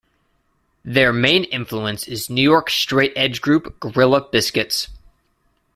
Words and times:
Their 0.83 1.13
main 1.13 1.43
influence 1.43 2.07
is 2.07 2.27
New 2.27 2.41
York 2.41 2.71
straight 2.71 3.13
edge 3.15 3.39
group 3.39 3.79
Gorilla 3.79 4.21
Biscuits. 4.31 4.87